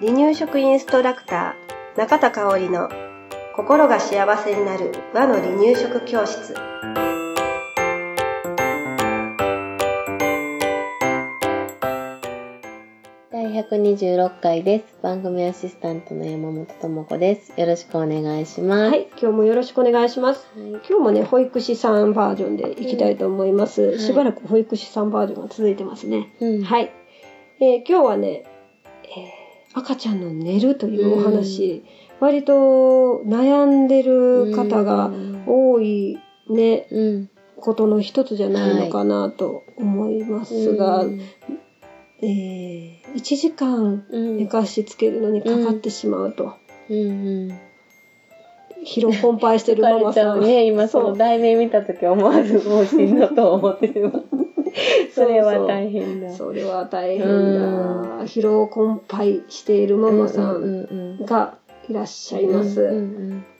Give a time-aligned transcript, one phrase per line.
[0.00, 2.88] 離乳食インストラクター中田香織の
[3.54, 6.54] 心が幸せになる和の離乳食教室。
[13.70, 14.84] 第126回です。
[15.00, 17.52] 番組アシスタントの山本智子です。
[17.56, 18.90] よろしくお願いします。
[18.90, 20.44] はい、今日もよろしくお願いします。
[20.56, 20.70] はい。
[20.70, 23.82] 今日もね、保育士さんバージョンでいきたいと思います。
[23.82, 26.34] うんしばらく保育士さんバージョンが続いてますね。
[26.40, 26.62] うん。
[26.64, 26.90] はい。
[27.60, 28.42] えー今日はね、
[29.04, 31.84] えー赤ちゃんの寝るというお話、
[32.18, 35.12] 割と悩んでる方が
[35.46, 37.30] 多いね、うん。
[37.56, 41.20] ことの一つじゃないのかなと思いますが、うん。
[42.20, 44.36] えー1時間うん。
[44.38, 46.54] 寝かしつけるのにかかってしまうと、
[46.88, 46.96] うん。
[46.96, 47.60] うん。
[48.84, 50.40] 疲労困憊してるマ疲マさん。
[50.40, 50.64] ね。
[50.66, 54.24] 今その題名見たとき思わずもうしんどと思ってしまう。
[55.14, 56.32] それは大変だ。
[56.32, 57.32] それは大変だ。
[57.32, 57.36] う
[58.06, 61.56] ん疲労困憊しているママさうんが
[61.88, 62.76] いらっしゃいます。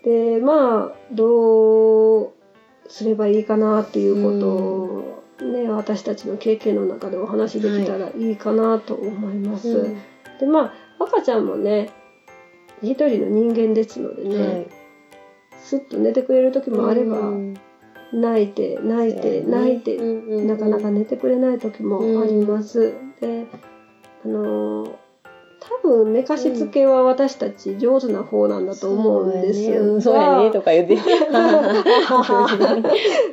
[0.04, 2.32] で、まあ、どう
[2.88, 9.68] すればいいかなっていうことを、ね、私たちの経験の中でお話できたらいいかなと思います。
[9.68, 9.98] うん
[10.40, 11.90] で、まあ、赤ちゃんもね、
[12.82, 14.66] 一人の人間ですのでね、はい
[15.62, 17.54] すっと寝てくれる時もあれば、うん
[18.12, 22.94] 泣いて、泣いて、泣いて、うんうんなかなか寝てくれない時もあります。
[23.20, 23.46] で、
[24.24, 24.94] あのー
[25.62, 30.00] 多分寝かしつけは私たち上手な方なんだと思うんですよ。
[30.00, 30.94] そうやね、とか言って。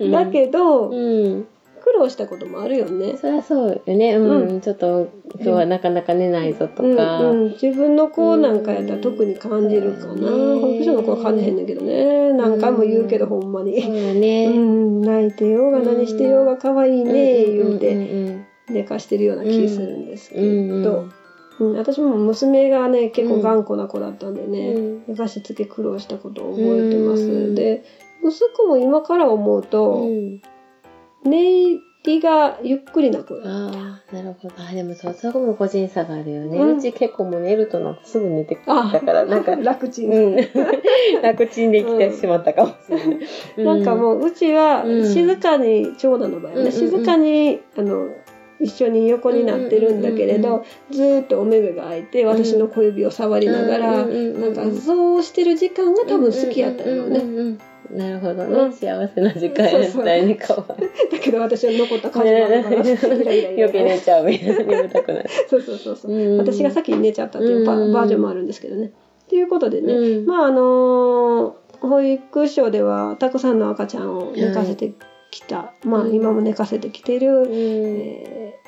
[0.02, 1.48] うん だけど、うん。
[1.88, 3.16] 苦労したこともあるよね。
[3.16, 4.16] そりゃそうよね。
[4.16, 4.58] うん。
[4.58, 7.22] うちょっと、今日はなかなか寝ないぞとうんか。
[7.22, 10.14] うん、自分の子なんかやったら特に感じるかな。
[10.14, 12.34] うん保育所の子は感じへんねんけどね。
[12.34, 14.48] 何回も言うけど、ほんまそうね。
[14.48, 18.48] うん、泣いてようが何してようが可愛いね、言うてて。
[18.70, 20.84] 寝かしてるような気するんですけうん。
[20.84, 21.06] ど。
[21.60, 27.84] うん、私も娘がね結構頑固な子だったんでね、うん寝かしつけ苦労したことを覚えてます、うんで
[28.24, 30.42] 息子も今から思うと、うん。
[31.24, 34.54] 寝入りがゆっくりな子だったああ、なるほど。
[34.58, 36.58] あでもそう、そこも個人差があるよね。
[36.58, 36.78] うん。
[36.78, 38.66] うち結構もう寝るとなんかすぐ寝てくる。
[38.66, 40.36] だから、なんか、 楽ちん、うん。
[41.22, 43.66] 楽ちんできてしまったかもしれない。
[43.66, 45.06] なんかもううちはうん。
[45.06, 46.72] 静かに、長男の場合はね、うんうんうん。
[46.72, 48.08] 静かにあの
[48.60, 57.60] 一緒に横になってるんだけれうんうんうんど、ずーっとお目目が開いて私の小指を触りながら、うんうんうんうんなんかそうしてる時間が多分好きやったよね、うんうんうんうん
[57.92, 58.54] なるほどね。
[58.54, 61.12] うん幸せな時間やったよね、かわいい。
[61.12, 64.64] だけど私は残った感じがあるから、イライライライラ余計寝ちゃうみたいな。
[64.64, 65.30] 眠たくなる。
[65.50, 68.92] そうそうそうそう、うん私が先に寝ちゃったっていうバ,、ージョンもあるんですけどね。
[69.30, 74.94] ということでね、うんまああのー保育所ではたくさんの赤ちゃんを寝かせて
[75.30, 77.48] きた、まあうん今も寝かせてきてる、うん。
[77.52, 78.67] えー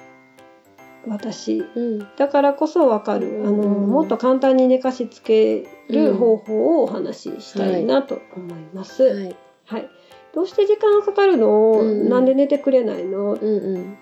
[1.09, 2.07] 私うん。
[2.17, 9.03] だからこそわかる、あのもっと簡単に寝かしつける方法をお話ししたいなと思います。
[9.03, 9.89] はい、はい。
[10.33, 13.33] どうして時間がかかるの、うんなんで寝てくれないの？
[13.33, 13.97] っうんうん。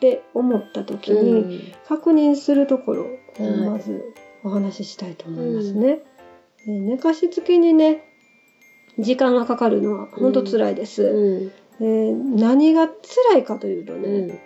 [0.00, 3.06] て思った時に、うん確認するところを
[3.42, 4.02] はいまず
[4.44, 6.00] お話ししたいと思いますね。
[6.66, 8.04] えー寝かしつけにね
[8.98, 11.02] 時間がかかるのは本当辛いです。
[11.04, 11.52] うん。
[11.80, 14.38] えー何が辛いかというとね、うん。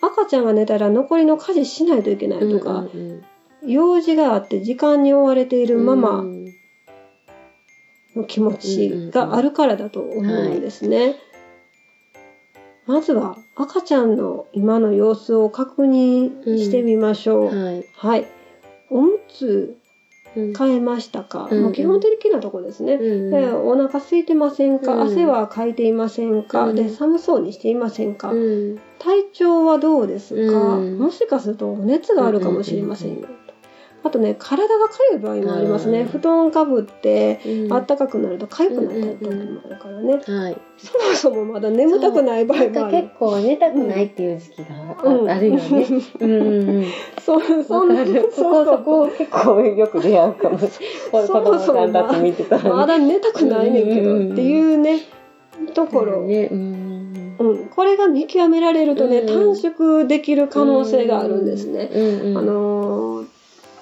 [0.00, 2.86] 赤ちゃんが寝たら残りの家事しないといけないとか、
[3.66, 6.46] 用事があって時間に追われているママうん
[8.16, 11.16] の気持ちがあるからだと思うんですね。
[12.86, 17.54] まずは赤ちゃんの今の様子を確認してみましょう。
[17.54, 17.84] はい。
[17.94, 18.26] はい。
[18.90, 19.89] おむつうん
[20.34, 21.62] 変えましたか、うん。
[21.62, 22.94] もう基本的なところですね。
[22.94, 23.30] うん。
[23.30, 25.02] でお腹空いてませんか、うん。
[25.02, 26.76] 汗はかいていませんか、うん。
[26.76, 28.78] で寒そうにしていませんか、うん。
[28.98, 30.98] 体調はどうですか、うん。
[30.98, 33.26] もしかすると熱があるかもしれませんよ。
[34.02, 36.00] あとね、体が痒い場合もありますね。
[36.00, 40.14] うん布団かぶって、うんあったかくなると痒くなったり時もあるからね。
[40.14, 40.56] はい。
[40.78, 43.08] そもそもまだ眠たくない場合もある結。
[43.18, 45.86] 構寝たくないっていう時期があるよね。
[46.20, 46.86] うんう。
[47.20, 51.26] そう、そんなそこそこ結構よく出会うかもしれない。
[51.26, 52.74] 子そも供そもさんたち見てたら。
[52.74, 55.00] まだ寝たくないねんけどうんっていうね、
[55.74, 56.22] ところ。
[56.22, 56.48] ね。
[56.50, 61.90] うんうん、これが見極められるとね、うん短縮できる可能性があるんですね。
[61.92, 62.38] うんうん。
[62.38, 63.29] あのー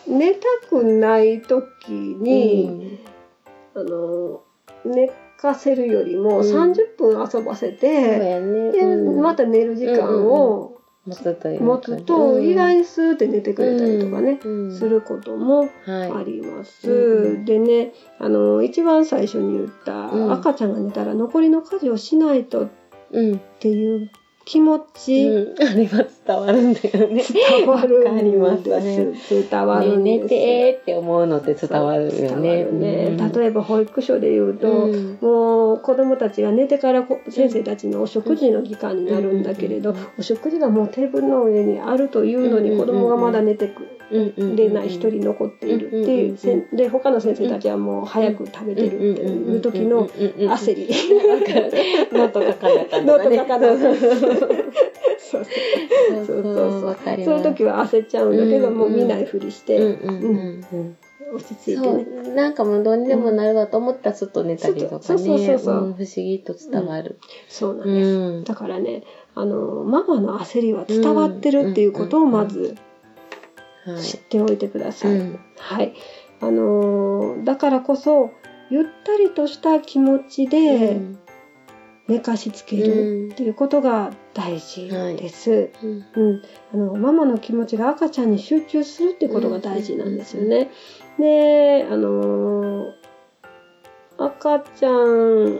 [0.09, 2.99] 寝たくない時に、
[3.75, 4.39] あのー
[4.85, 5.11] 寝
[5.41, 6.45] かせるよりもうん。
[6.45, 8.73] 30分遊ばせて、やね。
[8.73, 9.23] でうん。
[9.23, 14.77] また寝る時間を持つと意外にスーって寝てくれたりとかね、うん。
[14.77, 16.13] することもはい。
[16.13, 16.91] あります。
[16.91, 17.45] うん。
[17.45, 20.33] でね、あのー一番最初に言った、うん。
[20.33, 22.69] 赤ちゃんが寝たら残りの家事をしないとっ
[23.13, 23.41] うん。
[23.61, 24.11] ていう
[24.49, 27.23] 気持ち、うん、あれは伝わるんだよね。
[27.23, 28.71] 伝わるわかりまんす。
[28.81, 29.13] ね。
[29.51, 32.65] 伝わる寝てーって思うのって伝わるよね。
[32.65, 33.17] ね。
[33.19, 33.33] うん。
[33.33, 35.19] 例えば保育所で言うと、うん。
[35.21, 39.97] もう子供たちが寝てからこ先生たちのお食事の時間になるんだけれど、うん。
[40.19, 42.79] お食事がもうテーブルの上にあるというのにうん。
[42.79, 50.89] 子供がまだ寝てくうんうんれない一人残っているっていうせんで他の先生たちはもう早く食べてるっていう時の焦り。
[52.13, 54.39] ノート書かなかったノート書かなかったそうそうそう
[55.29, 55.45] そう
[56.25, 60.97] そうそうわかりそうますいう時は焦っちゃうんだけど、うんもう見ないふりして、うんうんうんうん
[61.31, 62.05] 落ち着いてそね。
[62.05, 67.19] うなんかもうどうにでもなるわと思ったらすっと寝たりとかねそうそうそうそううん不思議と伝わる。
[67.49, 68.41] そうなんうです。
[68.41, 69.03] んだからね、
[69.35, 72.75] あの、ママの焦りは伝わってるっていうことをまずはい
[74.01, 75.13] 知っておいてください。
[75.13, 75.95] うんはい。
[76.41, 78.31] あのーだからこそ、
[78.71, 81.01] ゆったりとした気持ちで
[82.07, 85.71] 寝かしつけるっていうことが大事です。
[85.83, 86.43] うんうん、
[86.73, 90.71] あのママの気持ちが赤ちゃんに集中するってことが大事なんですよね。
[91.19, 93.09] で、あのー
[94.21, 95.59] 赤ちゃん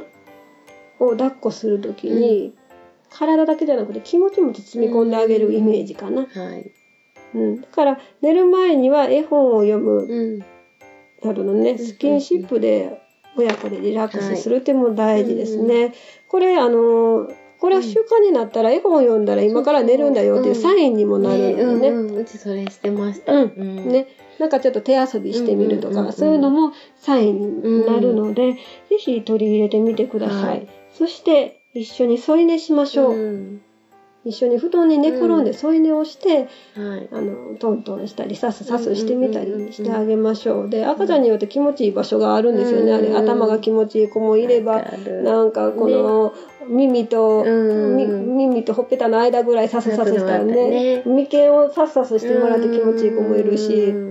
[0.99, 2.55] を抱っこするときに、
[3.11, 6.27] 体だけじゃなくて気持ちも包み込んであげるイメージかな。
[6.27, 6.73] はい。
[7.35, 10.03] うん、だから寝る前には絵本を読む。
[10.03, 10.39] うん。
[11.23, 13.01] などのね、んスキンシップで
[13.37, 15.93] 親子でリラックスするっていうのも大事ですね。
[16.29, 21.65] これ、あのーこれは習慣になったら絵本を読んだら今から寝るんだよっていうサインにもなるね。
[21.65, 21.89] のね。
[21.91, 23.33] うちそれしてました。
[23.33, 23.53] うん。
[23.57, 23.89] うん。
[23.89, 24.07] ね、
[24.39, 28.61] なんかちょっと手遊びしてみるとか、そういうのもサインになるので、ぜ
[28.99, 30.69] ひ取り入れてみてください。
[30.93, 33.61] そして、一緒に添い寝しましょう。
[34.25, 37.09] うん一緒に布団に寝転んで添い寝をして、はい。
[37.13, 40.69] あの、トントンしたり、サスサスしてみたりしてあげましょう。
[40.69, 42.93] で、赤ちゃんによって気持ちいい場所があるんですよね。
[42.93, 44.85] あれ、うん頭が気持ちいい子もいれば、
[45.25, 46.33] なんかこの、
[46.69, 51.03] 耳と、耳とほっぺたの間ぐらいサスサスしたらねね。
[51.07, 54.08] 眉間をサスサスしてもらって気持ちいい子もいるし、うん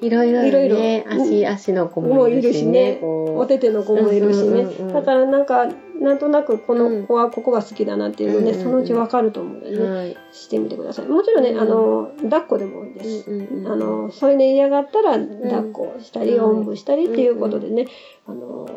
[0.00, 0.76] いろいろいろいろ。
[1.10, 3.00] 足、足の子ももいるしねるしね。
[3.02, 5.68] お手手の子もいるしね、うんうんうんうんだからなんか
[6.00, 8.64] なんとなくこの子はここが好きだなっていうのね、うんうんうん。
[8.64, 10.16] そのうちわかると思うのでね、はい。
[10.32, 11.06] してみてください。
[11.06, 16.44] もちろんね、うんあの抱っこでもいいです、うんうんうんあの添い寝嫌がったら抱っこしたり、うん。
[16.44, 17.86] おんぶしたりっていうことでね、
[18.26, 18.68] あの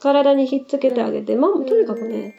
[0.00, 2.34] 体にひっつけてあげて、まあ、とにかくね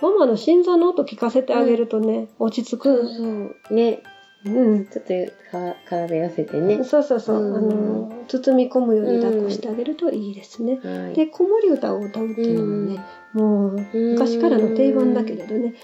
[0.00, 3.74] ママの心臓の音聞かせてあげるとね、落ち着そうく、そう。
[3.74, 4.02] ね、
[4.44, 5.12] うん、ちょっと
[5.50, 6.84] か体寄せてね。
[6.84, 7.56] そうそうそう、うん。
[7.56, 11.14] あの包み込むように抱っこしてあげるといいですね、はい。
[11.14, 15.74] で子守歌を歌うっていうのもね、もう昔からの定番だけれどね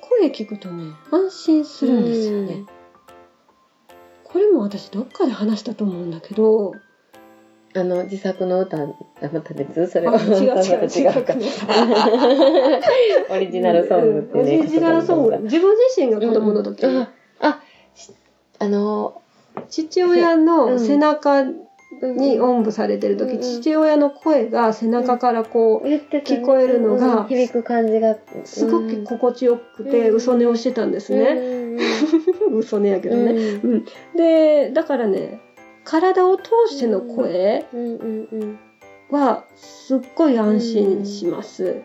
[0.00, 2.64] 声聞くとね安心するんですよね、
[4.24, 6.72] これも私どっかで話したと思うんだけど。
[7.72, 8.88] あの、自作の歌、あ
[9.32, 10.14] また別それは。
[10.14, 11.34] あ違う違う違うか。
[13.30, 14.58] オリジナルソングってね。
[14.58, 15.38] オリジナルソング。
[15.42, 17.06] 自分自身が子供の時、うん
[18.58, 19.22] あ、の、
[19.68, 27.28] 父親の背中に音おんぶされてる時、うん父親の声が背中からこう、聞こえるのがうん。
[27.28, 30.16] 響く感じが、すごく心地よくて、うん。
[30.16, 31.82] 嘘寝をしてたんですね、ね。
[32.52, 33.72] 嘘寝やけどね、うん。
[33.72, 33.84] うん、
[34.16, 35.40] でだからね
[35.84, 37.64] 体を通しての声。
[39.10, 41.82] はすっごい安心します、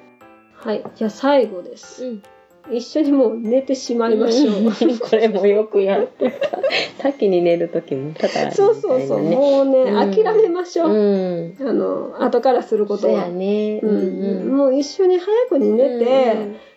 [0.54, 0.84] はい。
[0.96, 2.24] じゃあ最後です、うん
[2.72, 6.60] 一緒にもう寝てしまいましょう、う んこれもよくやってた。
[7.02, 8.52] 先に寝るときもたいなね。
[8.52, 10.12] そうそうそう、もうね、うん。
[10.12, 11.56] 諦めましょう、うん。
[11.60, 13.80] あの後からすることそうはやね。
[13.84, 14.58] ううんん。
[14.58, 16.06] もう一緒に早くに寝て、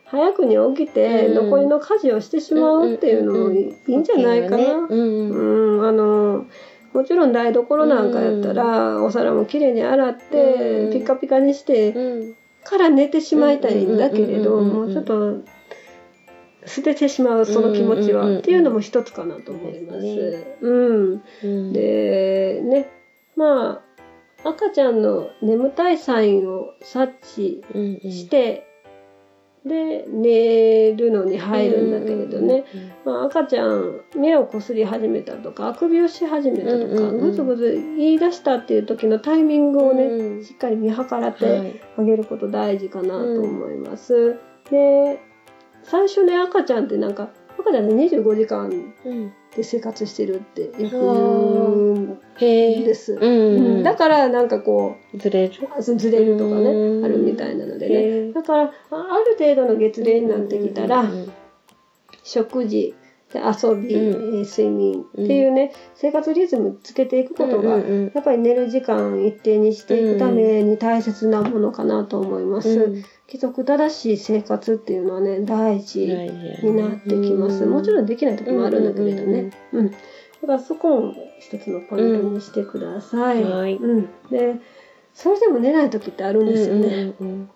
[0.04, 1.34] 早くに起きて、うん。
[1.34, 5.78] 残りの家事をしてしまうっていうのもいいんじゃないかな、うんうん。
[5.78, 6.44] うん、あの、
[6.92, 10.92] もちろん台所なんかやったら、お皿もきれいに洗って、うん。
[10.92, 12.34] ピカピカにしてうん。
[12.64, 14.86] から寝てしまいたいんだけれど、うんうんうんうん。
[14.86, 15.36] もうちょっと、
[16.68, 20.46] 捨ててしまうその気持ちは、っていうのも一つかなと思います。
[20.60, 21.22] うん。
[21.42, 22.90] うん、で、ね、
[23.36, 23.82] ま
[24.44, 27.62] あ、赤ちゃんの眠たいサインを察知
[28.02, 28.64] して、
[29.64, 32.64] で、寝るのに入るんだけれどね、
[33.04, 40.44] まあ、赤ちゃん目をこすり始めたとかあくびをし始めたとか、ぐずぐず言い出したっていう時のタイミングをね、うん。
[40.44, 41.80] しっかり見計らっはてい。
[41.98, 44.36] あげること大事かなと思います。
[44.70, 45.20] で
[45.82, 48.68] 最初ね赤ちゃんってなんか赤ちゃんって25時間
[49.04, 52.18] うん、で生活してるってよく言うん。
[52.84, 53.14] です。
[53.14, 55.68] うんうんだからなんかこずれる。
[55.78, 57.04] うずれるとかねうん。
[57.04, 58.32] あるみたいなのでね。
[58.32, 61.32] だからあある程度の月齢になってきたら、うん
[62.24, 62.94] 食事
[63.32, 64.38] で遊び、うん。
[64.38, 73.02] えー睡眠っていうね、生活リズムつけていくことが、やっぱり寝る時間一定にしていくために大切なものかなと思います。
[73.32, 77.66] うん規則正しい生活っていうのはね、大事になってきます。
[77.66, 79.50] もちろんできない時もあるんだけれどね。
[79.72, 79.90] うん。
[79.90, 79.96] だ
[80.46, 83.42] からそこも一つのポイントにしてください。
[83.42, 84.08] うんはいうん。
[84.30, 84.56] で、
[85.12, 87.14] それでも寝ない時ってあるんですよね。
[87.20, 87.50] うんうん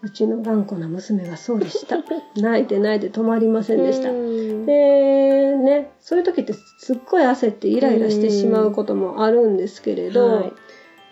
[0.00, 1.96] うちの頑固な娘がそうでした。
[2.40, 4.10] 泣いて泣いて止まりませうんんでした。
[4.10, 10.52] うんで、ね、そういう時ってすっごい焦ってイライラしてしまうこともあるんですけれど、はい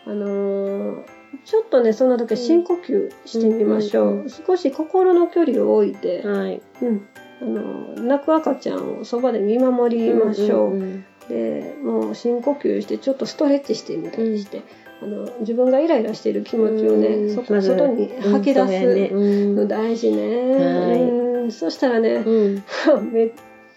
[0.06, 4.04] あのーちょっとね、そんな時は深呼吸してみましょう。
[4.04, 6.60] うんうんうん少し心の距離を置いて、はい。
[6.82, 7.08] うん。
[7.40, 10.74] あのー泣く赤ちゃんをそばで見守りましょう。
[10.74, 14.62] んんで、もう深呼吸して、ちょっとストレッチしてみたりして、
[15.02, 19.18] あの、自分がイライラしている気持ちをね、うん外に吐き出すう
[19.52, 21.50] んの大事ね。
[21.50, 22.62] そしたらね、うん。
[23.12, 23.30] めっ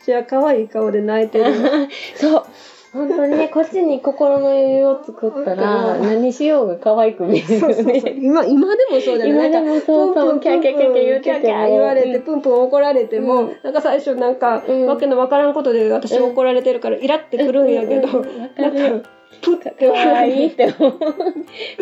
[0.05, 1.53] ちゃ可愛い顔で泣いてる。
[2.15, 2.43] そう。
[2.91, 6.03] 本当にね、こっちに心の余裕を作ったら、うん。
[6.03, 7.93] 何しようが可愛く見えるよそうそうそう。
[7.93, 8.15] ね。
[8.19, 9.49] 今、今でもそうじゃない？
[9.49, 13.55] 今でもそうそう、キャーキャーキャーキャー言うキャーキャー言われて、プンプン怒られても、うん。
[13.63, 14.85] なんか最初なんか、うん。
[14.87, 18.29] わけのわからんことで私怒られてるからイラってくるんやけど、うんか
[19.41, 20.99] か、プッて可愛笑いって思う。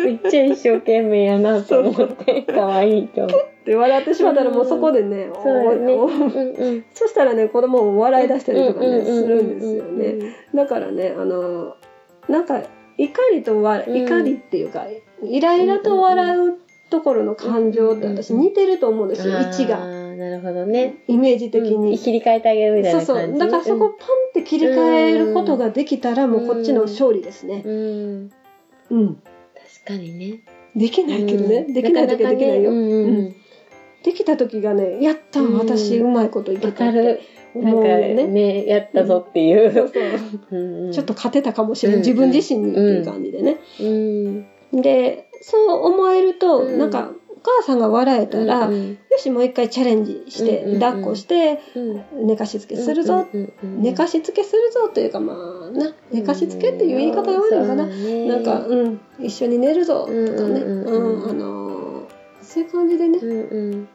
[0.04, 3.40] めっちゃ一生懸命やなと思って、可愛いと思う。
[3.40, 5.92] って笑ってしまったらもうそこでね、 そうだね。
[5.92, 6.84] うんうん。
[6.94, 10.14] そしたらね、子供も笑い出したりとかね、するんですよね。
[10.54, 11.74] だからね、あの、
[12.28, 12.62] なんか、
[12.96, 14.86] 怒りとわ、うん怒りっていうか、
[15.22, 16.58] イライラと笑う
[16.90, 19.78] ところの感情って私似てると思うんですよ、位置が。
[20.18, 20.96] なるほどね。
[21.06, 21.98] イメージ的うんに。
[21.98, 23.38] 切り替えてあげるみたいそうそう。
[23.38, 27.62] だからそこパンって切り替えることができたら、もうこっちの勝利ですね。
[27.64, 27.72] うん。
[27.72, 28.30] うん。
[28.90, 29.14] うん。
[29.14, 29.22] 確
[29.86, 30.40] かにね。
[30.74, 31.64] できないけどね。
[31.68, 32.72] うんできない時はできないよ。
[32.72, 33.34] うん。
[34.02, 37.20] できた時がね、やったうん私うまいこといけわたってかる。
[37.54, 38.26] なんかね。
[38.26, 39.90] ね、やったぞっていそう
[40.92, 41.94] ちょっと勝てたかもしれん。
[41.96, 43.58] うん自分自身にっていう感じでね。
[43.80, 44.46] うん。
[44.72, 50.80] で、そう思えると、うんなんか、お母さんが笑えたら、うんよし、もう一回チャレンジして、うんうんうん。
[50.80, 52.26] 抱っこして、うん。
[52.26, 57.86] 寝かしつけするぞ、うんうんうん寝かしつけするぞというか、まあな、寝かしつけっていう言い方が悪いのかな。
[57.86, 61.22] なんか、うん、一緒に寝るぞとかね、うんうんうんうん。
[61.22, 61.68] うんあのー
[62.40, 63.88] そういう感じでね、うんうん。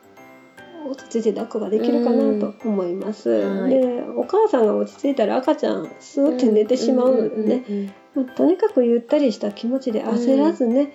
[0.92, 3.30] 落ち着いて抱っこができるかなと思います。
[3.30, 3.72] はい。
[3.72, 7.94] で、お母さんが落ち着いたら赤ちゃん、スーって寝てしまうのでね、
[8.36, 10.94] とにかくゆったりした気持ちで焦らずね、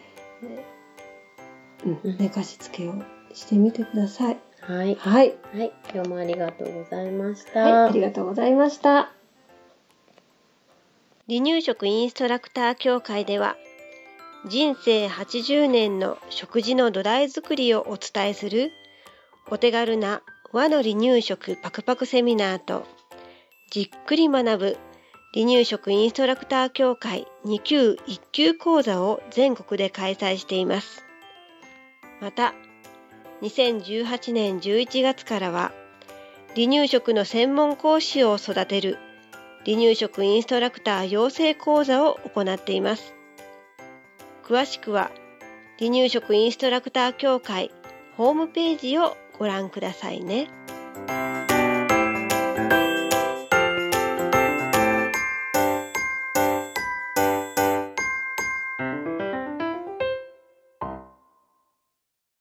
[2.04, 2.94] 寝かしつけを
[3.32, 4.38] してみてください。
[4.60, 4.94] はい。
[4.96, 5.34] はい。
[5.54, 5.72] はい。
[5.92, 7.60] 今日もありがとうございました。
[7.60, 9.12] はい、ありがとうございました。
[11.28, 13.58] 離乳食インストラクター協会では
[14.46, 18.72] 人生80年の食事の土台作りをお伝えする
[19.50, 22.86] お手軽な和の離乳食パクパクセミナーと
[23.70, 24.76] じっくり学ぶ
[25.34, 31.07] 離乳食インストラクター協会2級1級講座を全国で開催しています。
[32.20, 32.54] また、
[33.42, 35.72] 2018年11月からは
[36.54, 38.98] 離乳食の専門講師を育てる
[39.64, 43.14] 離乳食インストラクター養成講座を行っています。
[44.44, 45.10] 詳しくは、
[45.78, 47.70] 離乳食インストラクター協会
[48.16, 50.48] ホームページをご覧くださいね。